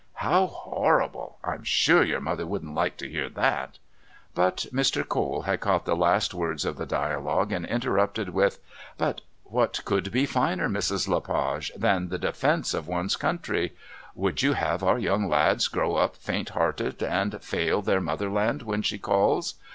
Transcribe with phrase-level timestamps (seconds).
[0.15, 1.37] "How horrible!
[1.43, 3.77] I'm sure your mother wouldn't like to hear that."
[4.33, 5.07] But Mr.
[5.07, 8.57] Cole had caught the last words of the dialogue and interrupted with:
[8.97, 11.07] "But what could be finer, Mrs.
[11.07, 13.73] Le Page, than the defence of one's country?
[14.15, 18.81] Would you have our young lads grow up faint hearted and fail their Motherland when
[18.81, 19.53] she calls?